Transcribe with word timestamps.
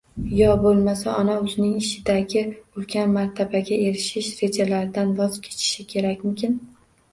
Yo 0.37 0.45
bo‘lmasa 0.61 1.11
ona 1.23 1.35
o‘zining 1.41 1.75
ishdagi 1.81 2.41
ulkan 2.81 3.13
martabaga 3.19 3.79
erishish 3.91 4.33
rejalaridan 4.41 5.15
voz 5.23 5.41
kechishi 5.47 5.89
kerakmikin? 5.95 6.61